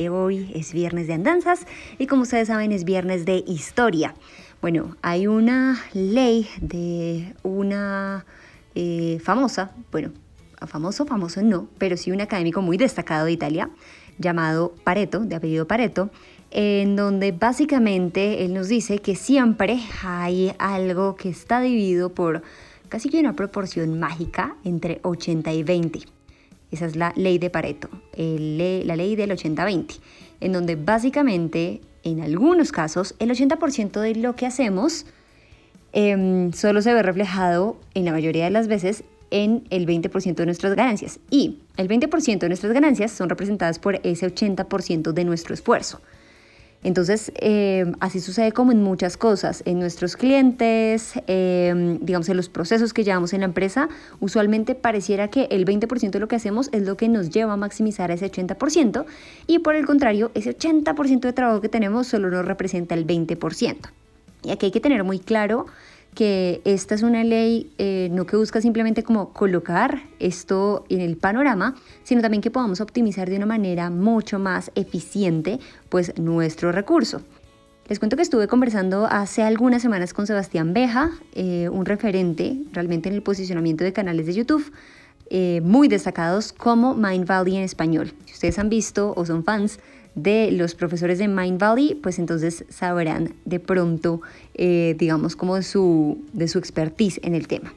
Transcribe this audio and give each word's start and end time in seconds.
Eh, 0.00 0.08
hoy 0.08 0.50
es 0.54 0.72
viernes 0.72 1.08
de 1.08 1.12
andanzas 1.12 1.66
y 1.98 2.06
como 2.06 2.22
ustedes 2.22 2.48
saben 2.48 2.72
es 2.72 2.84
viernes 2.84 3.26
de 3.26 3.44
historia. 3.46 4.14
Bueno, 4.62 4.96
hay 5.02 5.26
una 5.26 5.78
ley 5.92 6.48
de 6.62 7.34
una 7.42 8.24
eh, 8.74 9.18
famosa, 9.22 9.72
bueno, 9.92 10.12
famoso, 10.66 11.04
famoso 11.04 11.42
no, 11.42 11.68
pero 11.76 11.98
sí 11.98 12.12
un 12.12 12.22
académico 12.22 12.62
muy 12.62 12.78
destacado 12.78 13.26
de 13.26 13.32
Italia, 13.32 13.68
llamado 14.16 14.74
Pareto, 14.84 15.20
de 15.20 15.36
apellido 15.36 15.66
Pareto, 15.66 16.08
en 16.50 16.96
donde 16.96 17.32
básicamente 17.32 18.46
él 18.46 18.54
nos 18.54 18.68
dice 18.68 19.00
que 19.00 19.16
siempre 19.16 19.80
hay 20.02 20.54
algo 20.58 21.14
que 21.14 21.28
está 21.28 21.60
dividido 21.60 22.14
por 22.14 22.40
casi 22.88 23.10
que 23.10 23.20
una 23.20 23.34
proporción 23.34 24.00
mágica 24.00 24.56
entre 24.64 25.00
80 25.02 25.52
y 25.52 25.62
20. 25.62 26.19
Esa 26.70 26.86
es 26.86 26.96
la 26.96 27.12
ley 27.16 27.38
de 27.38 27.50
Pareto, 27.50 27.88
la 28.16 28.96
ley 28.96 29.16
del 29.16 29.30
80-20, 29.30 29.98
en 30.40 30.52
donde 30.52 30.76
básicamente, 30.76 31.80
en 32.04 32.20
algunos 32.20 32.72
casos, 32.72 33.14
el 33.18 33.30
80% 33.30 34.00
de 34.00 34.14
lo 34.14 34.36
que 34.36 34.46
hacemos 34.46 35.06
em, 35.92 36.52
solo 36.52 36.80
se 36.82 36.94
ve 36.94 37.02
reflejado, 37.02 37.76
en 37.94 38.04
la 38.04 38.12
mayoría 38.12 38.44
de 38.44 38.50
las 38.50 38.68
veces, 38.68 39.04
en 39.30 39.64
el 39.70 39.86
20% 39.86 40.34
de 40.34 40.46
nuestras 40.46 40.74
ganancias. 40.74 41.20
Y 41.30 41.58
el 41.76 41.88
20% 41.88 42.38
de 42.38 42.48
nuestras 42.48 42.72
ganancias 42.72 43.10
son 43.12 43.28
representadas 43.28 43.78
por 43.78 44.00
ese 44.04 44.26
80% 44.32 45.12
de 45.12 45.24
nuestro 45.24 45.54
esfuerzo. 45.54 46.00
Entonces, 46.82 47.30
eh, 47.36 47.92
así 48.00 48.20
sucede 48.20 48.52
como 48.52 48.72
en 48.72 48.82
muchas 48.82 49.18
cosas. 49.18 49.62
En 49.66 49.78
nuestros 49.78 50.16
clientes, 50.16 51.12
eh, 51.26 51.98
digamos, 52.00 52.28
en 52.30 52.38
los 52.38 52.48
procesos 52.48 52.94
que 52.94 53.04
llevamos 53.04 53.34
en 53.34 53.40
la 53.40 53.46
empresa, 53.46 53.88
usualmente 54.18 54.74
pareciera 54.74 55.28
que 55.28 55.44
el 55.50 55.66
20% 55.66 56.10
de 56.10 56.20
lo 56.20 56.28
que 56.28 56.36
hacemos 56.36 56.70
es 56.72 56.86
lo 56.86 56.96
que 56.96 57.08
nos 57.08 57.28
lleva 57.28 57.52
a 57.52 57.56
maximizar 57.56 58.10
ese 58.10 58.30
80% 58.32 59.04
y 59.46 59.58
por 59.58 59.74
el 59.74 59.84
contrario, 59.84 60.30
ese 60.34 60.56
80% 60.56 61.20
de 61.20 61.32
trabajo 61.34 61.60
que 61.60 61.68
tenemos 61.68 62.06
solo 62.06 62.30
nos 62.30 62.46
representa 62.46 62.94
el 62.94 63.06
20%. 63.06 63.76
Y 64.42 64.50
aquí 64.50 64.66
hay 64.66 64.72
que 64.72 64.80
tener 64.80 65.04
muy 65.04 65.18
claro 65.18 65.66
que 66.14 66.60
esta 66.64 66.94
es 66.94 67.02
una 67.02 67.24
ley 67.24 67.72
eh, 67.78 68.08
no 68.12 68.26
que 68.26 68.36
busca 68.36 68.60
simplemente 68.60 69.02
como 69.02 69.32
colocar 69.32 70.02
esto 70.18 70.84
en 70.88 71.00
el 71.00 71.16
panorama, 71.16 71.76
sino 72.02 72.20
también 72.20 72.42
que 72.42 72.50
podamos 72.50 72.80
optimizar 72.80 73.30
de 73.30 73.36
una 73.36 73.46
manera 73.46 73.90
mucho 73.90 74.38
más 74.38 74.70
eficiente 74.74 75.60
pues 75.88 76.18
nuestro 76.18 76.72
recurso. 76.72 77.22
Les 77.88 77.98
cuento 77.98 78.16
que 78.16 78.22
estuve 78.22 78.46
conversando 78.46 79.06
hace 79.06 79.42
algunas 79.42 79.82
semanas 79.82 80.14
con 80.14 80.26
Sebastián 80.26 80.72
Beja, 80.72 81.10
eh, 81.34 81.68
un 81.70 81.84
referente 81.84 82.56
realmente 82.72 83.08
en 83.08 83.16
el 83.16 83.22
posicionamiento 83.22 83.82
de 83.82 83.92
canales 83.92 84.26
de 84.26 84.34
YouTube, 84.34 84.72
eh, 85.28 85.60
muy 85.64 85.88
destacados 85.88 86.52
como 86.52 86.94
Mind 86.94 87.26
Valley 87.26 87.56
en 87.56 87.62
español. 87.62 88.12
Si 88.26 88.34
ustedes 88.34 88.58
han 88.58 88.68
visto 88.68 89.12
o 89.16 89.26
son 89.26 89.42
fans 89.42 89.80
de 90.14 90.50
los 90.50 90.74
profesores 90.74 91.18
de 91.18 91.28
Mind 91.28 91.60
Valley, 91.60 91.94
pues 91.94 92.18
entonces 92.18 92.64
sabrán 92.68 93.34
de 93.44 93.60
pronto, 93.60 94.20
eh, 94.54 94.94
digamos, 94.98 95.36
como 95.36 95.56
de 95.56 95.62
su, 95.62 96.18
de 96.32 96.48
su 96.48 96.58
expertise 96.58 97.20
en 97.22 97.34
el 97.34 97.48
tema. 97.48 97.72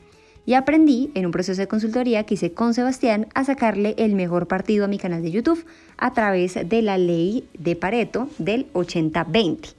Y 0.46 0.56
aprendí 0.56 1.10
en 1.14 1.26
un 1.26 1.32
proceso 1.32 1.62
de 1.62 1.68
consultoría 1.68 2.26
que 2.26 2.34
hice 2.34 2.54
con 2.54 2.74
Sebastián 2.74 3.28
a 3.34 3.46
sacarle 3.46 3.96
el 3.98 4.14
mejor 4.16 4.48
partido 4.48 4.84
a 4.84 4.88
mi 4.90 4.98
canal 4.98 5.22
de 5.22 5.32
YouTube 5.32 5.66
a 5.98 6.14
través 6.14 6.58
de 6.68 6.82
la 6.82 6.98
ley 6.98 7.48
de 7.58 7.78
Pareto 7.78 8.28
del 8.40 8.72
80-20. 8.74 9.74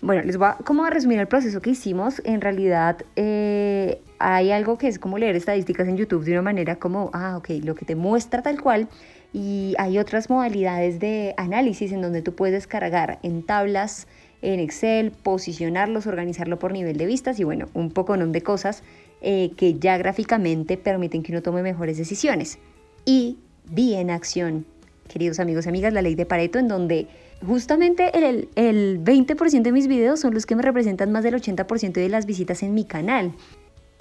Bueno, 0.00 0.22
les 0.22 0.36
voy 0.36 0.48
a, 0.48 0.54
como 0.64 0.84
a 0.84 0.90
resumir 0.90 1.18
el 1.20 1.28
proceso 1.28 1.60
que 1.60 1.70
hicimos. 1.70 2.22
En 2.24 2.40
realidad 2.40 3.04
eh, 3.16 4.00
hay 4.18 4.50
algo 4.50 4.78
que 4.78 4.88
es 4.88 4.98
como 4.98 5.18
leer 5.18 5.36
estadísticas 5.36 5.86
en 5.86 5.96
YouTube 5.96 6.24
de 6.24 6.32
una 6.32 6.42
manera 6.42 6.76
como, 6.76 7.10
ah, 7.12 7.36
ok, 7.36 7.50
lo 7.62 7.74
que 7.74 7.84
te 7.84 7.94
muestra 7.94 8.42
tal 8.42 8.60
cual 8.60 8.88
y 9.32 9.74
hay 9.78 9.98
otras 9.98 10.28
modalidades 10.28 11.00
de 11.00 11.34
análisis 11.36 11.92
en 11.92 12.02
donde 12.02 12.22
tú 12.22 12.34
puedes 12.34 12.66
cargar 12.66 13.18
en 13.22 13.42
tablas 13.42 14.06
en 14.42 14.58
Excel, 14.58 15.12
posicionarlos, 15.12 16.06
organizarlo 16.06 16.58
por 16.58 16.72
nivel 16.72 16.96
de 16.96 17.06
vistas 17.06 17.38
y 17.38 17.44
bueno, 17.44 17.68
un 17.74 17.90
poco 17.90 18.16
de 18.16 18.42
cosas 18.42 18.82
eh, 19.20 19.52
que 19.56 19.78
ya 19.78 19.96
gráficamente 19.96 20.76
permiten 20.76 21.22
que 21.22 21.32
uno 21.32 21.42
tome 21.42 21.62
mejores 21.62 21.96
decisiones. 21.96 22.58
Y 23.04 23.38
vi 23.70 23.94
en 23.94 24.10
acción, 24.10 24.66
queridos 25.08 25.38
amigos 25.38 25.66
y 25.66 25.68
amigas, 25.68 25.92
la 25.92 26.02
ley 26.02 26.16
de 26.16 26.26
Pareto 26.26 26.58
en 26.58 26.66
donde 26.66 27.06
justamente 27.46 28.10
el, 28.18 28.48
el 28.56 29.02
20% 29.02 29.62
de 29.62 29.72
mis 29.72 29.86
videos 29.86 30.20
son 30.20 30.34
los 30.34 30.44
que 30.44 30.56
me 30.56 30.62
representan 30.62 31.12
más 31.12 31.22
del 31.22 31.34
80% 31.34 31.92
de 31.92 32.08
las 32.08 32.26
visitas 32.26 32.62
en 32.64 32.74
mi 32.74 32.84
canal. 32.84 33.32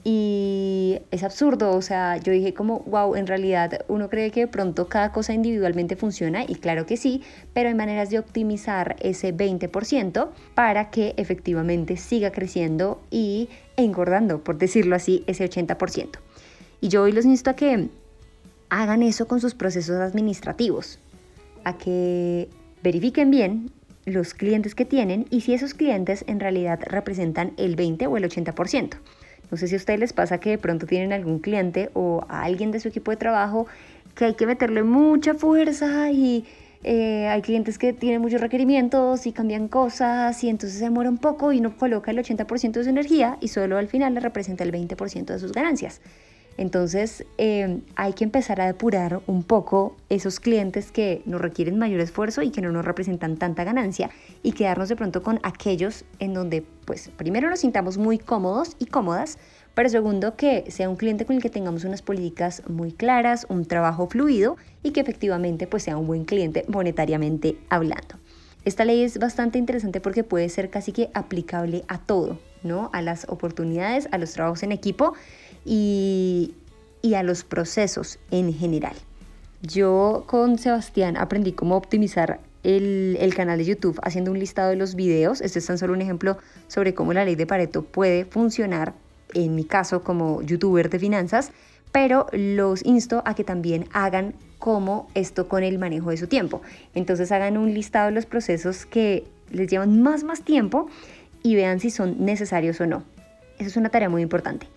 Y 0.03 0.99
es 1.11 1.23
absurdo, 1.23 1.71
o 1.71 1.81
sea, 1.83 2.17
yo 2.17 2.31
dije 2.31 2.55
como, 2.55 2.79
wow, 2.87 3.15
en 3.15 3.27
realidad 3.27 3.85
uno 3.87 4.09
cree 4.09 4.31
que 4.31 4.41
de 4.41 4.47
pronto 4.47 4.87
cada 4.87 5.11
cosa 5.11 5.33
individualmente 5.33 5.95
funciona 5.95 6.43
y 6.47 6.55
claro 6.55 6.87
que 6.87 6.97
sí, 6.97 7.21
pero 7.53 7.69
hay 7.69 7.75
maneras 7.75 8.09
de 8.09 8.17
optimizar 8.17 8.95
ese 8.99 9.35
20% 9.35 10.29
para 10.55 10.89
que 10.89 11.13
efectivamente 11.17 11.97
siga 11.97 12.31
creciendo 12.31 12.99
y 13.11 13.49
engordando, 13.77 14.43
por 14.43 14.57
decirlo 14.57 14.95
así, 14.95 15.23
ese 15.27 15.47
80%. 15.47 16.17
Y 16.81 16.87
yo 16.87 17.03
hoy 17.03 17.11
los 17.11 17.25
insto 17.25 17.51
a 17.51 17.55
que 17.55 17.89
hagan 18.69 19.03
eso 19.03 19.27
con 19.27 19.39
sus 19.39 19.53
procesos 19.53 19.97
administrativos, 19.97 20.97
a 21.63 21.77
que 21.77 22.49
verifiquen 22.81 23.29
bien 23.29 23.71
los 24.05 24.33
clientes 24.33 24.73
que 24.73 24.85
tienen 24.85 25.27
y 25.29 25.41
si 25.41 25.53
esos 25.53 25.75
clientes 25.75 26.25
en 26.27 26.39
realidad 26.39 26.79
representan 26.83 27.53
el 27.57 27.75
20 27.75 28.07
o 28.07 28.17
el 28.17 28.23
80%. 28.23 28.95
No 29.51 29.57
sé 29.57 29.67
si 29.67 29.75
a 29.75 29.77
ustedes 29.77 29.99
les 29.99 30.13
pasa 30.13 30.39
que 30.39 30.51
de 30.51 30.57
pronto 30.57 30.87
tienen 30.87 31.13
algún 31.13 31.39
cliente 31.39 31.89
o 31.93 32.25
a 32.29 32.43
alguien 32.43 32.71
de 32.71 32.79
su 32.79 32.87
equipo 32.87 33.11
de 33.11 33.17
trabajo 33.17 33.67
que 34.15 34.25
hay 34.25 34.33
que 34.33 34.47
meterle 34.47 34.83
mucha 34.83 35.33
fuerza 35.33 36.11
y 36.11 36.45
eh, 36.83 37.27
hay 37.27 37.41
clientes 37.41 37.77
que 37.77 37.93
tienen 37.93 38.21
muchos 38.21 38.41
requerimientos 38.41 39.27
y 39.27 39.33
cambian 39.33 39.67
cosas 39.67 40.43
y 40.43 40.49
entonces 40.49 40.79
se 40.79 40.85
demora 40.85 41.09
un 41.09 41.17
poco 41.17 41.51
y 41.51 41.61
no 41.61 41.77
coloca 41.77 42.11
el 42.11 42.17
80% 42.17 42.71
de 42.71 42.83
su 42.83 42.89
energía 42.89 43.37
y 43.39 43.49
solo 43.49 43.77
al 43.77 43.87
final 43.87 44.13
le 44.13 44.19
representa 44.19 44.63
el 44.63 44.71
20% 44.71 45.25
de 45.25 45.39
sus 45.39 45.51
ganancias. 45.51 46.01
Entonces 46.57 47.25
eh, 47.37 47.81
hay 47.95 48.13
que 48.13 48.23
empezar 48.23 48.61
a 48.61 48.67
depurar 48.67 49.21
un 49.25 49.43
poco 49.43 49.95
esos 50.09 50.39
clientes 50.39 50.91
que 50.91 51.21
nos 51.25 51.41
requieren 51.41 51.77
mayor 51.79 52.01
esfuerzo 52.01 52.41
y 52.41 52.51
que 52.51 52.61
no 52.61 52.71
nos 52.71 52.85
representan 52.85 53.37
tanta 53.37 53.63
ganancia 53.63 54.09
y 54.43 54.51
quedarnos 54.51 54.89
de 54.89 54.95
pronto 54.95 55.23
con 55.23 55.39
aquellos 55.43 56.05
en 56.19 56.33
donde 56.33 56.63
pues 56.85 57.09
primero 57.17 57.49
nos 57.49 57.61
sintamos 57.61 57.97
muy 57.97 58.17
cómodos 58.19 58.75
y 58.79 58.85
cómodas, 58.85 59.37
pero 59.73 59.89
segundo 59.89 60.35
que 60.35 60.69
sea 60.69 60.89
un 60.89 60.97
cliente 60.97 61.25
con 61.25 61.35
el 61.35 61.41
que 61.41 61.49
tengamos 61.49 61.85
unas 61.85 62.01
políticas 62.01 62.63
muy 62.67 62.91
claras, 62.91 63.45
un 63.49 63.65
trabajo 63.65 64.07
fluido 64.07 64.57
y 64.83 64.91
que 64.91 64.99
efectivamente 64.99 65.67
pues 65.67 65.83
sea 65.83 65.97
un 65.97 66.07
buen 66.07 66.25
cliente 66.25 66.65
monetariamente 66.67 67.57
hablando. 67.69 68.19
Esta 68.65 68.85
ley 68.85 69.01
es 69.01 69.17
bastante 69.17 69.57
interesante 69.57 70.01
porque 70.01 70.23
puede 70.23 70.47
ser 70.49 70.69
casi 70.69 70.91
que 70.91 71.09
aplicable 71.15 71.83
a 71.87 71.97
todo, 71.97 72.37
¿no? 72.61 72.91
A 72.93 73.01
las 73.01 73.25
oportunidades, 73.27 74.07
a 74.11 74.19
los 74.19 74.33
trabajos 74.33 74.61
en 74.61 74.71
equipo 74.71 75.13
y, 75.65 76.53
a 77.15 77.23
los 77.23 77.43
procesos 77.43 78.19
en 78.31 78.53
general. 78.53 78.95
Yo 79.61 80.23
con 80.27 80.57
Sebastián 80.57 81.17
aprendí 81.17 81.51
cómo 81.51 81.75
optimizar 81.75 82.39
el, 82.63 83.17
el, 83.19 83.33
canal 83.35 83.57
de 83.57 83.65
YouTube 83.65 83.99
haciendo 84.01 84.31
un 84.31 84.39
listado 84.39 84.69
de 84.69 84.75
los 84.75 84.95
videos. 84.95 85.41
Este 85.41 85.59
es 85.59 85.65
tan 85.65 85.77
solo 85.77 85.93
un 85.93 86.01
ejemplo 86.01 86.37
sobre 86.67 86.93
cómo 86.93 87.13
la 87.13 87.25
ley 87.25 87.35
de 87.35 87.45
Pareto 87.45 87.83
puede 87.83 88.25
funcionar, 88.25 88.93
en 89.33 89.55
mi 89.55 89.65
caso 89.65 90.03
como 90.03 90.41
youtuber 90.41 90.89
de 90.89 90.99
finanzas, 90.99 91.51
pero 91.91 92.27
los 92.31 92.85
insto 92.85 93.21
a 93.25 93.35
que 93.35 93.43
también 93.43 93.87
hagan 93.91 94.33
como 94.57 95.07
esto 95.15 95.47
con 95.47 95.63
el 95.63 95.79
manejo 95.79 96.11
de 96.11 96.17
su 96.17 96.27
tiempo. 96.27 96.61
Entonces 96.93 97.31
hagan 97.31 97.57
un 97.57 97.73
listado 97.73 98.07
de 98.07 98.13
los 98.13 98.25
procesos 98.25 98.85
que 98.85 99.25
les 99.51 99.69
llevan 99.69 100.01
más 100.01 100.23
más 100.23 100.43
tiempo 100.43 100.87
y 101.43 101.55
vean 101.55 101.79
si 101.79 101.89
son 101.89 102.23
necesarios 102.23 102.79
o 102.79 102.85
no. 102.85 103.03
Esa 103.57 103.69
es 103.69 103.77
una 103.77 103.89
tarea 103.89 104.09
muy 104.09 104.21
importante. 104.21 104.67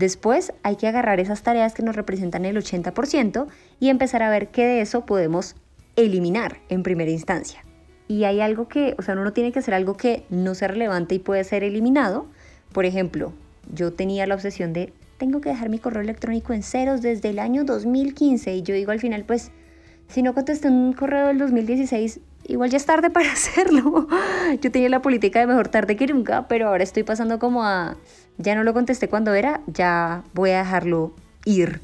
Después 0.00 0.54
hay 0.62 0.76
que 0.76 0.88
agarrar 0.88 1.20
esas 1.20 1.42
tareas 1.42 1.74
que 1.74 1.82
nos 1.82 1.94
representan 1.94 2.46
el 2.46 2.56
80% 2.56 3.48
y 3.80 3.90
empezar 3.90 4.22
a 4.22 4.30
ver 4.30 4.48
qué 4.48 4.64
de 4.64 4.80
eso 4.80 5.04
podemos 5.04 5.56
eliminar 5.94 6.56
en 6.70 6.82
primera 6.82 7.10
instancia. 7.10 7.62
Y 8.08 8.24
hay 8.24 8.40
algo 8.40 8.66
que, 8.66 8.94
o 8.98 9.02
sea, 9.02 9.14
uno 9.14 9.34
tiene 9.34 9.52
que 9.52 9.58
hacer 9.58 9.74
algo 9.74 9.98
que 9.98 10.24
no 10.30 10.54
sea 10.54 10.68
relevante 10.68 11.16
y 11.16 11.18
puede 11.18 11.44
ser 11.44 11.64
eliminado. 11.64 12.28
Por 12.72 12.86
ejemplo, 12.86 13.34
yo 13.74 13.92
tenía 13.92 14.26
la 14.26 14.36
obsesión 14.36 14.72
de 14.72 14.94
tengo 15.18 15.42
que 15.42 15.50
dejar 15.50 15.68
mi 15.68 15.78
correo 15.78 16.00
electrónico 16.00 16.54
en 16.54 16.62
ceros 16.62 17.02
desde 17.02 17.28
el 17.28 17.38
año 17.38 17.64
2015 17.64 18.54
y 18.54 18.62
yo 18.62 18.74
digo 18.74 18.92
al 18.92 19.00
final, 19.00 19.24
pues, 19.26 19.50
si 20.08 20.22
no 20.22 20.32
contesté 20.32 20.68
un 20.68 20.94
correo 20.94 21.26
del 21.26 21.36
2016, 21.36 22.20
igual 22.48 22.70
ya 22.70 22.78
es 22.78 22.86
tarde 22.86 23.10
para 23.10 23.30
hacerlo. 23.32 24.08
Yo 24.62 24.72
tenía 24.72 24.88
la 24.88 25.02
política 25.02 25.40
de 25.40 25.46
mejor 25.46 25.68
tarde 25.68 25.96
que 25.96 26.06
nunca, 26.06 26.48
pero 26.48 26.68
ahora 26.68 26.84
estoy 26.84 27.02
pasando 27.02 27.38
como 27.38 27.64
a, 27.64 27.98
ya 28.40 28.54
no 28.54 28.64
lo 28.64 28.72
contesté 28.74 29.08
cuando 29.08 29.34
era, 29.34 29.60
ya 29.66 30.24
voy 30.34 30.50
a 30.50 30.58
dejarlo 30.58 31.12
ir. 31.44 31.80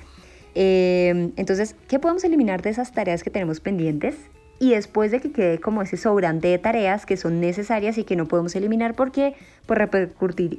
Em, 0.54 1.32
entonces, 1.36 1.76
¿qué 1.88 1.98
podemos 1.98 2.24
eliminar 2.24 2.62
de 2.62 2.70
esas 2.70 2.92
tareas 2.92 3.22
que 3.22 3.30
tenemos 3.30 3.60
pendientes? 3.60 4.16
Y 4.58 4.70
después 4.70 5.10
de 5.10 5.20
que 5.20 5.30
quede 5.30 5.60
como 5.60 5.82
ese 5.82 5.98
sobrante 5.98 6.48
de 6.48 6.58
tareas 6.58 7.04
que 7.04 7.18
son 7.18 7.40
necesarias 7.40 7.98
y 7.98 8.04
que 8.04 8.16
no 8.16 8.26
podemos 8.26 8.56
eliminar 8.56 8.94
porque 8.94 9.34
pues, 9.66 9.78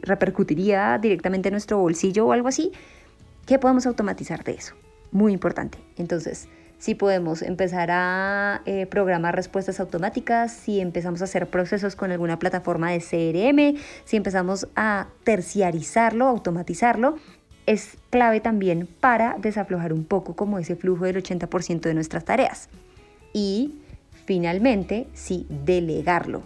repercutiría 0.03 0.99
directamente 0.99 1.49
en 1.49 1.53
nuestro 1.53 1.79
bolsillo 1.79 2.27
o 2.27 2.31
algo 2.31 2.47
así, 2.47 2.71
¿qué 3.47 3.57
podemos 3.57 3.87
automatizar 3.87 4.43
de 4.43 4.53
eso? 4.53 4.75
Muy 5.11 5.33
importante. 5.33 5.79
Entonces, 5.97 6.47
si 6.77 6.95
podemos 6.95 7.41
empezar 7.41 7.89
a 7.91 8.61
eh, 8.65 8.85
programar 8.85 9.35
respuestas 9.35 9.79
automáticas, 9.79 10.51
si 10.51 10.79
empezamos 10.79 11.21
a 11.21 11.25
hacer 11.25 11.47
procesos 11.47 11.95
con 11.95 12.11
alguna 12.11 12.39
plataforma 12.39 12.91
de 12.91 12.99
CRM, 12.99 13.79
si 14.05 14.17
empezamos 14.17 14.67
a 14.75 15.07
terciarizarlo, 15.23 16.27
automatizarlo, 16.27 17.17
es 17.65 17.97
clave 18.09 18.39
también 18.39 18.87
para 18.99 19.37
desaflojar 19.39 19.91
un 19.91 20.05
poco 20.05 20.35
como 20.35 20.59
ese 20.59 20.75
flujo 20.75 21.05
del 21.05 21.21
80% 21.21 21.81
de 21.81 21.93
nuestras 21.93 22.25
tareas. 22.25 22.69
Y 23.33 23.75
finalmente, 24.25 25.07
si 25.13 25.45
delegarlo. 25.49 26.43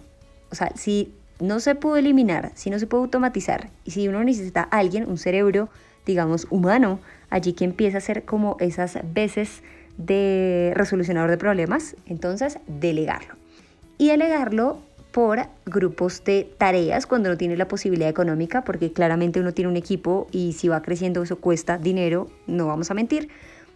O 0.50 0.54
sea, 0.54 0.72
si 0.74 1.14
no 1.40 1.60
se 1.60 1.74
puede 1.74 2.00
eliminar, 2.00 2.52
si 2.54 2.70
no 2.70 2.78
se 2.78 2.86
puede 2.86 3.04
automatizar 3.04 3.70
y 3.84 3.92
si 3.92 4.08
uno 4.08 4.22
necesita 4.24 4.68
a 4.70 4.78
alguien, 4.78 5.08
un 5.08 5.18
cerebro, 5.18 5.68
digamos, 6.06 6.46
humano, 6.50 7.00
allí 7.30 7.52
que 7.52 7.64
empieza 7.64 7.96
a 7.96 7.98
hacer 7.98 8.24
como 8.24 8.56
esas 8.60 8.98
veces 9.12 9.62
de 9.96 10.72
resolucionador 10.74 11.30
de 11.30 11.38
problemas, 11.38 11.96
entonces 12.06 12.58
delegarlo. 12.66 13.34
Y 13.98 14.08
delegarlo 14.08 14.78
por 15.12 15.40
grupos 15.66 16.24
de 16.24 16.50
tareas 16.58 17.06
cuando 17.06 17.28
no 17.28 17.36
tiene 17.36 17.56
la 17.56 17.68
posibilidad 17.68 18.08
económica, 18.08 18.64
porque 18.64 18.92
claramente 18.92 19.40
uno 19.40 19.52
tiene 19.52 19.70
un 19.70 19.76
equipo 19.76 20.26
y 20.32 20.54
si 20.54 20.68
va 20.68 20.82
creciendo 20.82 21.22
eso 21.22 21.38
cuesta 21.38 21.78
dinero, 21.78 22.28
no 22.46 22.66
vamos 22.66 22.90
a 22.90 22.94
mentir. 22.94 23.28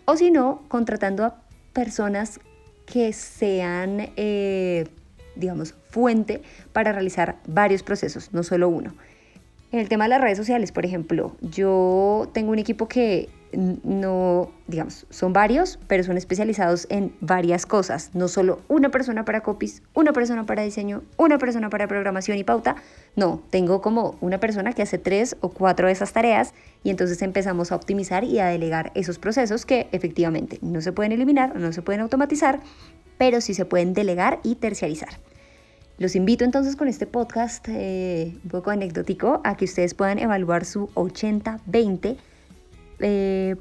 O 0.07 0.17
si 0.17 0.31
no, 0.31 0.63
contratando 0.69 1.25
a 1.25 1.37
personas 1.73 2.41
que 2.87 3.12
sean, 3.12 4.11
eh, 4.17 4.87
digamos, 5.35 5.75
fuente 5.91 6.41
para 6.73 6.93
realizar 6.93 7.37
varios 7.47 7.83
procesos, 7.83 8.33
no 8.33 8.43
solo 8.43 8.69
uno. 8.69 8.95
En 9.73 9.81
el 9.81 9.89
tema 9.89 10.05
de 10.05 10.11
las 10.11 10.21
redes 10.21 10.39
sociales, 10.39 10.73
por 10.73 10.87
ejemplo, 10.87 11.37
yo 11.43 12.31
tengo 12.33 12.53
un 12.53 12.59
equipo 12.59 12.89
que 12.89 13.29
no, 13.56 14.50
digamos, 14.67 15.06
son 15.08 15.32
varios, 15.32 15.79
pero 15.88 16.05
son 16.05 16.19
especializados 16.19 16.87
en 16.91 17.14
varias 17.20 17.64
cosas. 17.64 18.11
No 18.12 18.29
solo 18.29 18.61
una 18.69 18.91
persona 18.91 19.25
para 19.25 19.43
copies, 19.43 19.82
una 19.94 20.12
persona 20.12 20.44
para 20.44 20.62
diseño, 20.62 21.03
una 21.17 21.38
persona 21.38 21.70
para 21.70 21.88
programación 21.88 22.37
y 22.37 22.44
pauta. 22.44 22.76
No, 23.17 23.43
tengo 23.49 23.81
como 23.81 24.19
una 24.20 24.38
persona 24.38 24.75
que 24.75 24.82
hace 24.82 24.99
tres 24.99 25.37
o 25.41 25.49
cuatro 25.49 25.87
de 25.87 25.94
esas 25.94 26.12
tareas 26.12 26.53
y 26.85 26.91
entonces 26.91 27.23
empezamos 27.23 27.73
a 27.73 27.76
optimizar 27.76 28.25
y 28.25 28.38
a 28.41 28.47
delegar 28.47 28.93
esos 28.94 29.19
procesos 29.19 29.64
que 29.64 29.88
efectivamente 29.93 30.59
no 30.61 30.82
se 30.82 30.93
pueden 30.93 31.12
eliminar, 31.12 31.56
no 31.56 31.73
se 31.73 31.81
pueden 31.81 32.02
automatizar, 32.02 32.61
pero 33.17 33.41
sí 33.41 33.55
se 33.55 33.64
pueden 33.64 33.94
delegar 33.94 34.38
y 34.43 34.56
terciarizar. 34.56 35.19
Los 35.99 36.14
invito 36.14 36.44
entonces 36.44 36.76
con 36.76 36.88
este 36.88 37.06
podcast 37.06 37.67
eh, 37.70 38.37
un 38.44 38.50
poco 38.50 38.70
anecdótico 38.70 39.41
a 39.44 39.56
que 39.56 39.64
ustedes 39.64 39.94
puedan 39.94 40.19
evaluar 40.19 40.67
su 40.67 40.88
80-20 40.88 42.19
eh, 43.01 43.57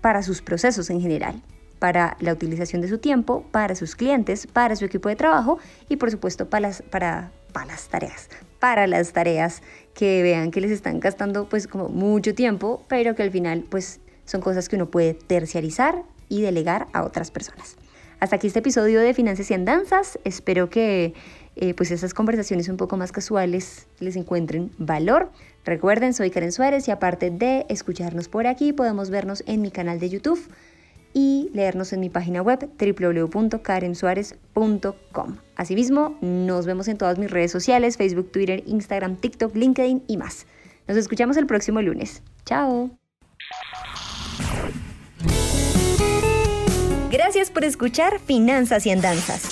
para 0.00 0.22
sus 0.22 0.42
procesos 0.42 0.90
en 0.90 1.00
general, 1.00 1.42
para 1.78 2.16
la 2.20 2.32
utilización 2.32 2.82
de 2.82 2.88
su 2.88 2.98
tiempo, 2.98 3.44
para 3.50 3.74
sus 3.74 3.96
clientes, 3.96 4.46
para 4.46 4.76
su 4.76 4.84
equipo 4.84 5.08
de 5.08 5.16
trabajo 5.16 5.58
y 5.88 5.96
por 5.96 6.10
supuesto 6.10 6.48
para 6.48 6.68
las, 6.68 6.82
para, 6.82 7.32
para 7.52 7.66
las 7.66 7.88
tareas, 7.88 8.28
para 8.58 8.86
las 8.86 9.12
tareas 9.12 9.62
que 9.94 10.22
vean 10.22 10.50
que 10.50 10.60
les 10.60 10.70
están 10.70 11.00
gastando 11.00 11.48
pues 11.48 11.66
como 11.66 11.88
mucho 11.88 12.34
tiempo, 12.34 12.84
pero 12.88 13.14
que 13.14 13.22
al 13.22 13.30
final 13.30 13.64
pues 13.68 14.00
son 14.24 14.40
cosas 14.40 14.68
que 14.68 14.76
uno 14.76 14.90
puede 14.90 15.14
terciarizar 15.14 16.02
y 16.28 16.42
delegar 16.42 16.88
a 16.92 17.02
otras 17.02 17.30
personas. 17.30 17.76
Hasta 18.20 18.36
aquí 18.36 18.46
este 18.46 18.60
episodio 18.60 19.00
de 19.00 19.14
Finanzas 19.14 19.50
y 19.50 19.54
Andanzas. 19.54 20.16
Espero 20.22 20.70
que 20.70 21.12
eh, 21.56 21.74
pues 21.74 21.90
esas 21.90 22.14
conversaciones 22.14 22.68
un 22.68 22.76
poco 22.76 22.96
más 22.96 23.10
casuales 23.12 23.86
les 24.00 24.16
encuentren 24.16 24.70
valor. 24.78 25.30
Recuerden, 25.64 26.14
soy 26.14 26.30
Karen 26.30 26.52
Suárez 26.52 26.88
y 26.88 26.90
aparte 26.90 27.30
de 27.30 27.66
escucharnos 27.68 28.28
por 28.28 28.46
aquí, 28.46 28.72
podemos 28.72 29.10
vernos 29.10 29.44
en 29.46 29.60
mi 29.60 29.70
canal 29.70 30.00
de 30.00 30.08
YouTube 30.08 30.40
y 31.14 31.50
leernos 31.52 31.92
en 31.92 32.00
mi 32.00 32.08
página 32.08 32.40
web 32.42 32.70
www.karensuarez.com. 32.78 35.36
Asimismo, 35.56 36.16
nos 36.20 36.64
vemos 36.66 36.88
en 36.88 36.96
todas 36.96 37.18
mis 37.18 37.30
redes 37.30 37.52
sociales, 37.52 37.98
Facebook, 37.98 38.32
Twitter, 38.32 38.62
Instagram, 38.66 39.16
TikTok, 39.16 39.54
LinkedIn 39.54 40.04
y 40.06 40.16
más. 40.16 40.46
Nos 40.88 40.96
escuchamos 40.96 41.36
el 41.36 41.46
próximo 41.46 41.82
lunes. 41.82 42.22
Chao. 42.44 42.90
Gracias 47.10 47.50
por 47.50 47.64
escuchar 47.64 48.20
Finanzas 48.20 48.86
y 48.86 48.90
Andanzas. 48.90 49.51